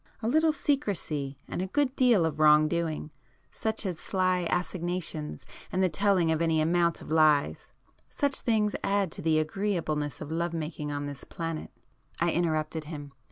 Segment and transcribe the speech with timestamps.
[0.23, 3.11] A little secrecy and a good deal of wrong doing,
[3.51, 9.21] such as sly assignations and the telling of any amount of lies—such things add to
[9.21, 11.69] the agreeableness of love making on this planet—"
[12.19, 13.11] I interrupted him.